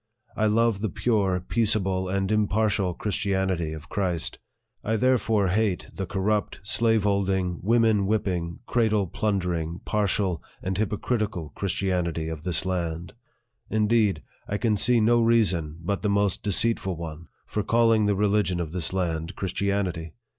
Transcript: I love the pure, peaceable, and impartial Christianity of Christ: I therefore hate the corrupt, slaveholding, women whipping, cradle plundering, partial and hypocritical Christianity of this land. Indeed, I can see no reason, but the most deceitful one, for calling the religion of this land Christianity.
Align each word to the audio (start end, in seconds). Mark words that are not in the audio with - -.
I 0.35 0.47
love 0.47 0.81
the 0.81 0.89
pure, 0.89 1.39
peaceable, 1.39 2.09
and 2.09 2.31
impartial 2.31 2.95
Christianity 2.95 3.71
of 3.71 3.87
Christ: 3.87 4.39
I 4.83 4.95
therefore 4.95 5.49
hate 5.49 5.89
the 5.93 6.07
corrupt, 6.07 6.59
slaveholding, 6.63 7.59
women 7.61 8.07
whipping, 8.07 8.61
cradle 8.65 9.05
plundering, 9.05 9.81
partial 9.85 10.41
and 10.63 10.75
hypocritical 10.75 11.49
Christianity 11.51 12.29
of 12.29 12.41
this 12.41 12.65
land. 12.65 13.13
Indeed, 13.69 14.23
I 14.47 14.57
can 14.57 14.75
see 14.75 14.99
no 14.99 15.21
reason, 15.21 15.77
but 15.83 16.01
the 16.01 16.09
most 16.09 16.41
deceitful 16.41 16.97
one, 16.97 17.27
for 17.45 17.61
calling 17.61 18.07
the 18.07 18.15
religion 18.15 18.59
of 18.59 18.71
this 18.71 18.91
land 18.93 19.35
Christianity. 19.35 20.13